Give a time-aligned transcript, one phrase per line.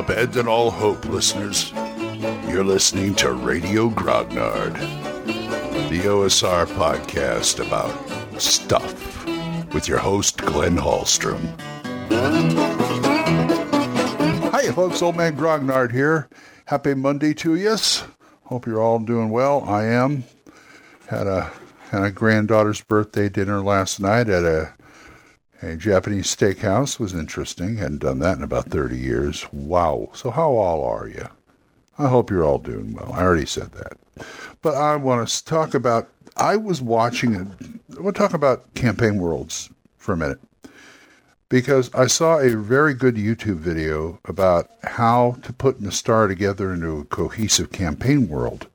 [0.00, 1.72] Abandon all hope, listeners.
[2.48, 4.72] You're listening to Radio Grognard,
[5.90, 9.26] the OSR podcast about stuff
[9.74, 11.44] with your host, Glenn Hallstrom.
[14.50, 15.02] Hi, folks.
[15.02, 16.30] Old Man Grognard here.
[16.64, 18.02] Happy Monday to yous.
[18.44, 19.64] Hope you're all doing well.
[19.68, 20.24] I am.
[21.08, 21.52] Had a
[21.90, 24.72] had a granddaughter's birthday dinner last night at a
[25.62, 26.98] a Japanese steakhouse.
[26.98, 27.76] Was interesting.
[27.76, 29.46] Hadn't done that in about 30 years.
[29.52, 30.10] Wow.
[30.14, 31.28] So how all are you?
[31.98, 33.12] I hope you're all doing well.
[33.12, 33.98] I already said that.
[34.62, 39.18] But I want to talk about I was watching I want to talk about campaign
[39.18, 40.40] worlds for a minute
[41.50, 47.00] because I saw a very good YouTube video about how to put Mystara together into
[47.00, 48.68] a cohesive campaign world.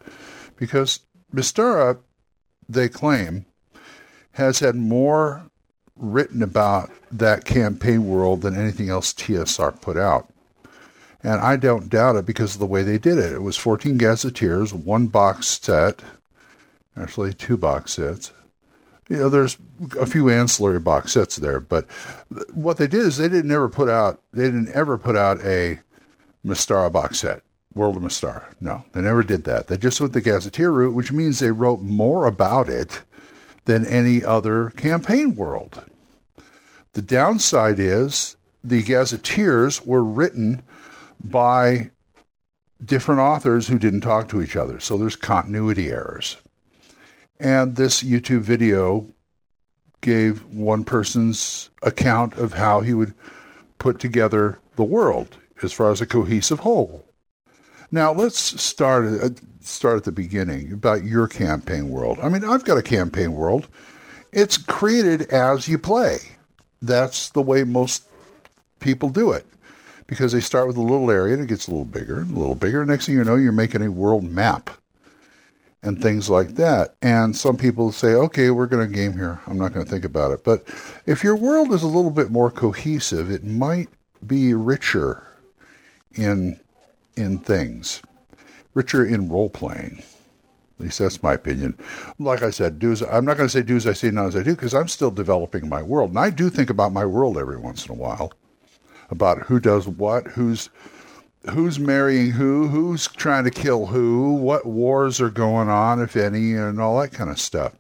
[0.58, 1.00] Because
[1.34, 1.98] Mystara,
[2.70, 3.46] they claim,
[4.34, 5.50] has had more
[5.96, 10.30] written about that campaign world than anything else TSR put out.
[11.24, 13.34] And I don't doubt it because of the way they did it.
[13.34, 16.02] It was 14 gazetteers, one box set,
[16.96, 18.32] actually two box sets,
[19.10, 19.58] you know, there's
[20.00, 21.86] a few ancillary box sets there, but
[22.54, 25.80] what they did is they didn't ever put out, they didn't ever put out a
[26.44, 28.44] Mystara box set, World of Mystara.
[28.60, 29.68] No, they never did that.
[29.68, 33.02] They just went the Gazetteer route, which means they wrote more about it
[33.66, 35.84] than any other campaign world.
[36.96, 40.64] The downside is the Gazetteers were written
[41.22, 41.92] by
[42.84, 46.38] different authors who didn't talk to each other, so there's continuity errors.
[47.38, 49.08] And this YouTube video
[50.00, 53.14] gave one person's account of how he would
[53.78, 57.04] put together the world as far as a cohesive whole.
[57.92, 59.30] Now let's start uh,
[59.60, 62.20] start at the beginning about your campaign world.
[62.24, 63.68] I mean, I've got a campaign world.
[64.32, 66.35] It's created as you play.
[66.86, 68.08] That's the way most
[68.80, 69.46] people do it
[70.08, 72.56] because they start with a little area and it gets a little bigger, a little
[72.56, 72.86] bigger.
[72.86, 74.70] Next thing you know, you're making a world map
[75.82, 76.96] and things like that.
[77.02, 79.40] And some people say, okay, we're going to game here.
[79.48, 80.44] I'm not going to think about it.
[80.44, 80.64] But
[81.06, 83.90] if your world is a little bit more cohesive, it might
[84.26, 85.24] be richer
[86.14, 86.60] in
[87.16, 88.02] in things,
[88.74, 90.04] richer in role playing.
[90.78, 91.78] At least that's my opinion.
[92.20, 94.28] Like I said, do as, I'm not going to say do as I say, not
[94.28, 96.10] as I do, because I'm still developing my world.
[96.10, 98.34] And I do think about my world every once in a while,
[99.10, 100.70] about who does what, who's
[101.52, 106.54] who's marrying who, who's trying to kill who, what wars are going on, if any,
[106.54, 107.74] and all that kind of stuff.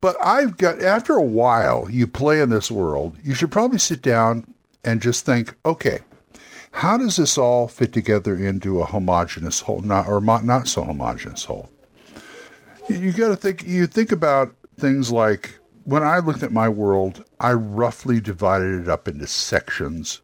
[0.00, 4.02] But I've got, after a while you play in this world, you should probably sit
[4.02, 4.46] down
[4.84, 6.00] and just think, okay,
[6.70, 11.44] how does this all fit together into a homogenous whole, not, or not so homogenous
[11.44, 11.70] whole?
[12.88, 17.24] You got to think, you think about things like when I looked at my world,
[17.40, 20.20] I roughly divided it up into sections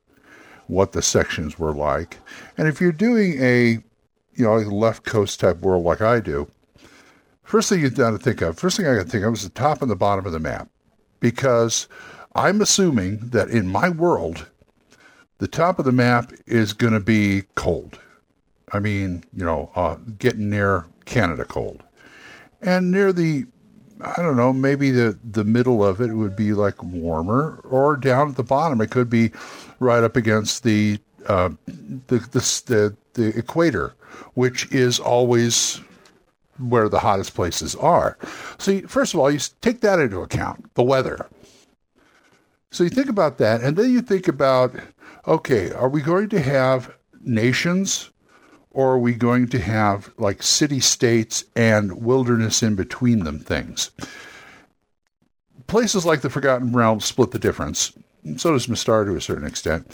[0.66, 2.18] what the sections were like.
[2.56, 3.78] And if you're doing a,
[4.34, 6.50] you know, left coast type world like I do,
[7.42, 9.42] first thing you've got to think of, first thing I got to think of is
[9.42, 10.68] the top and the bottom of the map.
[11.18, 11.88] Because
[12.34, 14.46] I'm assuming that in my world,
[15.38, 17.98] the top of the map is going to be cold.
[18.72, 21.82] I mean, you know, uh, getting near Canada cold.
[22.62, 23.46] And near the
[24.02, 28.30] I don't know, maybe the, the middle of it would be like warmer, or down
[28.30, 29.30] at the bottom it could be
[29.78, 31.50] right up against the uh,
[32.06, 33.94] the, the, the the equator,
[34.34, 35.80] which is always
[36.58, 38.16] where the hottest places are.
[38.58, 41.28] So you, first of all, you take that into account, the weather.
[42.70, 44.74] So you think about that, and then you think about,
[45.26, 48.10] okay, are we going to have nations
[48.70, 53.90] or are we going to have like city states and wilderness in between them things?
[55.66, 57.92] Places like the Forgotten Realms split the difference.
[58.36, 59.90] So does Mystara to a certain extent.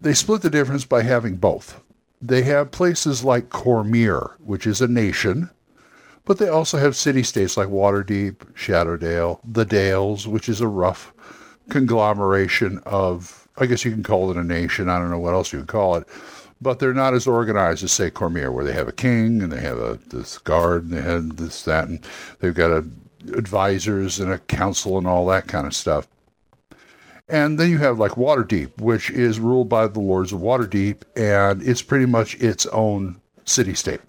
[0.00, 1.80] They split the difference by having both.
[2.20, 5.50] They have places like Cormyr, which is a nation,
[6.24, 11.12] but they also have city states like Waterdeep, Shadowdale, the Dales, which is a rough
[11.68, 14.88] conglomeration of, I guess you can call it a nation.
[14.88, 16.08] I don't know what else you would call it
[16.60, 19.60] but they're not as organized as say Cormyr, where they have a king and they
[19.60, 22.00] have a this guard and they have this that and
[22.40, 22.84] they've got a,
[23.32, 26.06] advisors and a council and all that kind of stuff.
[27.28, 31.62] And then you have like Waterdeep, which is ruled by the lords of Waterdeep, and
[31.62, 34.00] it's pretty much its own city state.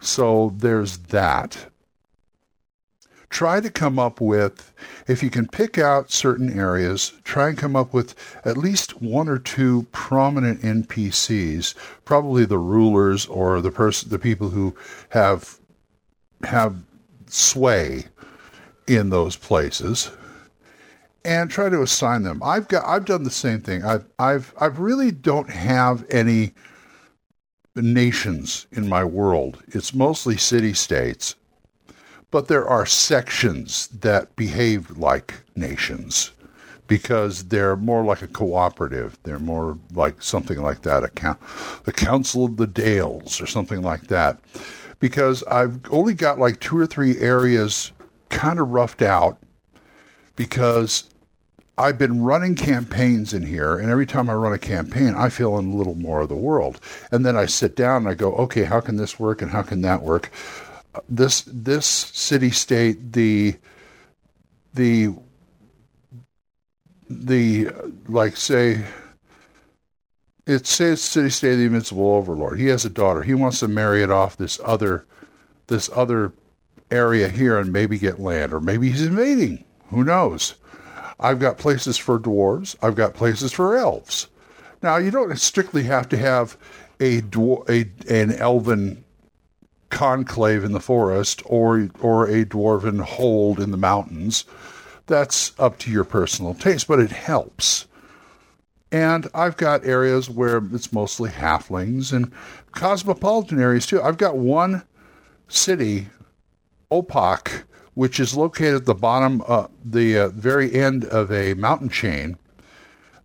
[0.00, 1.66] So there's that
[3.30, 4.72] try to come up with,
[5.06, 8.14] if you can pick out certain areas, try and come up with
[8.44, 14.50] at least one or two prominent NPCs, probably the rulers or the person, the people
[14.50, 14.74] who
[15.10, 15.58] have
[16.44, 16.76] have
[17.26, 18.04] sway
[18.86, 20.10] in those places,
[21.24, 22.40] and try to assign them.
[22.42, 23.84] I've got I've done the same thing.
[23.84, 26.54] I've I've I've really don't have any
[27.76, 29.62] nations in my world.
[29.68, 31.34] It's mostly city states.
[32.30, 36.30] But there are sections that behave like nations
[36.86, 39.18] because they're more like a cooperative.
[39.22, 41.38] They're more like something like that, a
[41.84, 44.38] the Council of the Dales or something like that.
[44.98, 47.92] Because I've only got like two or three areas
[48.30, 49.38] kind of roughed out
[50.34, 51.08] because
[51.78, 55.58] I've been running campaigns in here, and every time I run a campaign, I fill
[55.58, 56.80] in a little more of the world.
[57.12, 59.62] And then I sit down and I go, okay, how can this work and how
[59.62, 60.32] can that work?
[61.08, 63.56] This this city state, the
[64.74, 65.14] the
[67.08, 67.70] the
[68.06, 68.84] like say
[70.46, 72.58] it says city state of the invincible overlord.
[72.58, 73.22] He has a daughter.
[73.22, 75.06] He wants to marry it off this other
[75.66, 76.32] this other
[76.90, 79.64] area here and maybe get land, or maybe he's invading.
[79.90, 80.54] Who knows?
[81.20, 82.76] I've got places for dwarves.
[82.80, 84.28] I've got places for elves.
[84.82, 86.56] Now, you don't strictly have to have
[87.00, 87.22] a,
[87.68, 89.04] a an elven
[89.90, 94.44] conclave in the forest or or a dwarven hold in the mountains.
[95.06, 97.86] That's up to your personal taste, but it helps.
[98.90, 102.32] And I've got areas where it's mostly halflings and
[102.72, 104.02] cosmopolitan areas too.
[104.02, 104.82] I've got one
[105.46, 106.08] city,
[106.90, 107.64] Opak,
[107.94, 112.38] which is located at the bottom, uh, the uh, very end of a mountain chain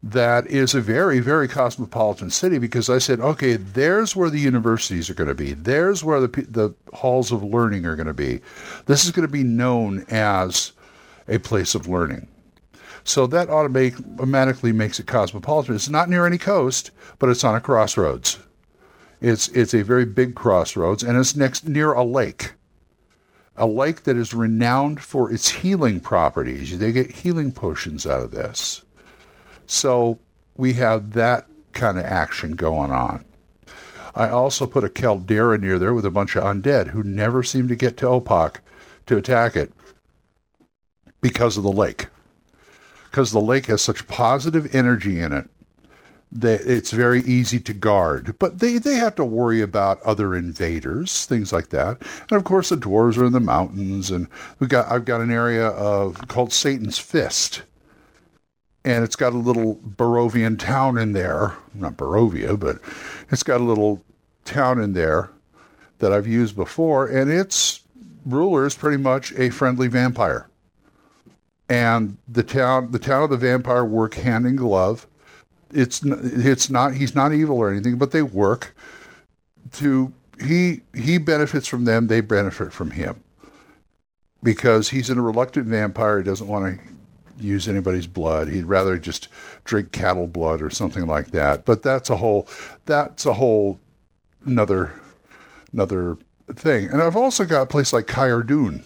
[0.03, 5.09] that is a very, very cosmopolitan city because I said, okay, there's where the universities
[5.09, 5.53] are going to be.
[5.53, 8.41] There's where the, the halls of learning are going to be.
[8.85, 10.73] This is going to be known as
[11.29, 12.27] a place of learning.
[13.05, 15.75] So that automatically makes it cosmopolitan.
[15.75, 18.39] It's not near any coast, but it's on a crossroads.
[19.21, 22.53] It's it's a very big crossroads, and it's next near a lake
[23.55, 26.77] a lake that is renowned for its healing properties.
[26.77, 28.83] They get healing potions out of this.
[29.65, 30.19] So
[30.55, 33.25] we have that kind of action going on.
[34.15, 37.67] I also put a caldera near there with a bunch of undead who never seem
[37.67, 38.57] to get to Opak
[39.07, 39.71] to attack it
[41.21, 42.07] because of the lake.
[43.09, 45.49] Because the lake has such positive energy in it
[46.33, 48.35] that it's very easy to guard.
[48.39, 52.01] But they, they have to worry about other invaders, things like that.
[52.29, 54.27] And of course, the dwarves are in the mountains, and
[54.59, 57.61] we've got I've got an area of called Satan's Fist,
[58.85, 61.55] and it's got a little Barovian town in there.
[61.73, 62.79] Not Barovia, but
[63.31, 64.03] it's got a little
[64.45, 65.29] town in there
[65.99, 67.81] that I've used before, and its
[68.25, 70.49] ruler is pretty much a friendly vampire.
[71.69, 75.07] And the town, the town of the vampire work hand in glove
[75.73, 78.75] it's it's not he's not evil or anything, but they work
[79.73, 83.21] to he he benefits from them, they benefit from him.
[84.41, 86.92] Because he's a reluctant vampire, he doesn't want to
[87.39, 88.47] use anybody's blood.
[88.47, 89.27] He'd rather just
[89.63, 91.65] drink cattle blood or something like that.
[91.65, 92.47] But that's a whole
[92.85, 93.79] that's a whole
[94.45, 94.93] another
[95.71, 96.17] another
[96.53, 96.87] thing.
[96.89, 98.83] And I've also got a place like Caer-Dun, in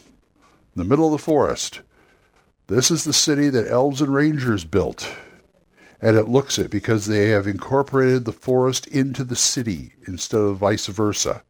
[0.75, 1.81] the middle of the forest.
[2.67, 5.09] This is the city that elves and rangers built
[6.01, 10.57] and it looks it because they have incorporated the forest into the city instead of
[10.57, 11.43] vice versa.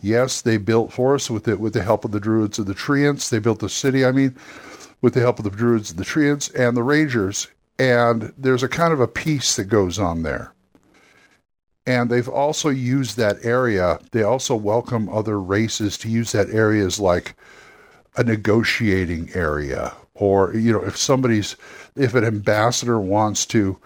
[0.00, 3.28] Yes, they built forests with it with the help of the druids of the treants.
[3.28, 4.36] They built the city, I mean,
[5.00, 7.48] with the help of the druids the treants and the rangers.
[7.78, 10.52] And there's a kind of a peace that goes on there.
[11.86, 13.98] And they've also used that area.
[14.12, 17.34] They also welcome other races to use that area as like
[18.16, 21.56] a negotiating area or you know if somebody's
[21.96, 23.78] if an ambassador wants to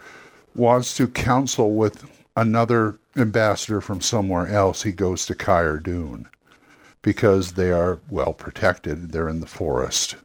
[0.54, 6.28] wants to counsel with another ambassador from somewhere else he goes to Caer-Dun
[7.02, 10.16] because they are well protected they're in the forest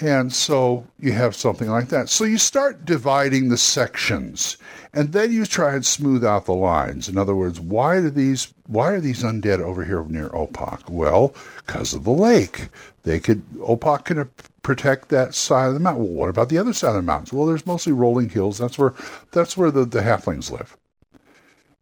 [0.00, 2.08] and so you have something like that.
[2.08, 4.56] So you start dividing the sections,
[4.92, 7.08] and then you try and smooth out the lines.
[7.08, 10.88] In other words, why do these why are these undead over here near Opak?
[10.88, 12.68] Well, because of the lake.
[13.04, 14.30] They could Opak can
[14.62, 16.04] protect that side of the mountain.
[16.04, 17.32] Well, what about the other side of the mountains?
[17.32, 18.58] Well, there's mostly rolling hills.
[18.58, 18.94] That's where
[19.32, 20.76] that's where the, the halflings live.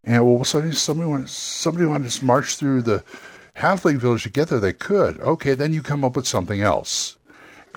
[0.03, 3.03] And well, suddenly somebody wanted somebody wanted to march through the
[3.55, 4.59] halfling village to get there.
[4.59, 5.19] They could.
[5.19, 7.17] Okay, then you come up with something else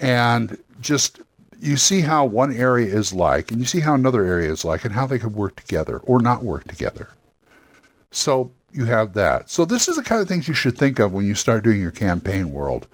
[0.01, 1.21] and just
[1.61, 4.85] you see how one area is like, and you see how another area is like,
[4.85, 7.09] and how they could work together or not work together.
[8.11, 9.49] So you have that.
[9.49, 11.81] So this is the kind of things you should think of when you start doing
[11.81, 12.87] your campaign world.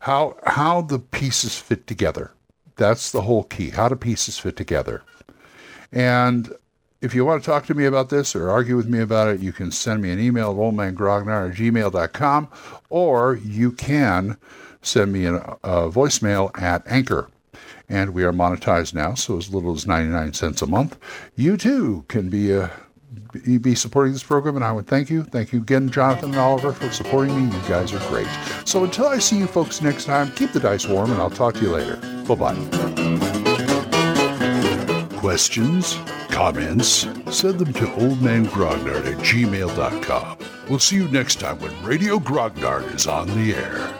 [0.00, 2.32] How how the pieces fit together.
[2.76, 3.70] That's the whole key.
[3.70, 5.02] How do pieces fit together?
[5.92, 6.52] And
[7.00, 9.40] if you want to talk to me about this or argue with me about it,
[9.40, 12.48] you can send me an email at oldmangrognar at gmail.com
[12.90, 14.36] or you can
[14.88, 17.28] send me a, a voicemail at Anchor.
[17.90, 20.98] And we are monetized now, so as little as 99 cents a month.
[21.36, 22.68] You too can be uh,
[23.46, 25.24] a be supporting this program, and I would thank you.
[25.24, 27.54] Thank you again, Jonathan and Oliver, for supporting me.
[27.54, 28.28] You guys are great.
[28.64, 31.54] So until I see you folks next time, keep the dice warm, and I'll talk
[31.54, 31.96] to you later.
[32.26, 32.54] Bye bye.
[35.18, 35.98] Questions?
[36.28, 36.88] Comments?
[37.30, 40.38] Send them to oldmangrognard at gmail.com.
[40.68, 43.97] We'll see you next time when Radio Grognard is on the air.